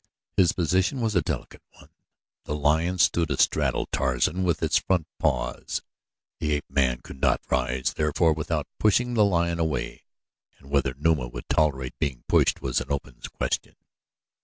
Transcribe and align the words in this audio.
His 0.35 0.51
position 0.53 0.99
was 0.99 1.13
a 1.15 1.21
delicate 1.21 1.61
one. 1.73 1.91
The 2.45 2.55
lion 2.55 2.97
stood 2.97 3.29
astraddle 3.29 3.85
Tarzan 3.91 4.43
with 4.43 4.61
his 4.61 4.77
front 4.77 5.05
paws. 5.19 5.83
The 6.39 6.53
ape 6.53 6.65
man 6.67 7.01
could 7.03 7.21
not 7.21 7.39
rise, 7.51 7.93
therefore, 7.95 8.33
without 8.33 8.65
pushing 8.79 9.13
the 9.13 9.23
lion 9.23 9.59
away 9.59 10.05
and 10.57 10.71
whether 10.71 10.95
Numa 10.95 11.27
would 11.27 11.47
tolerate 11.49 11.99
being 11.99 12.23
pushed 12.27 12.63
was 12.63 12.81
an 12.81 12.91
open 12.91 13.21
question. 13.33 13.75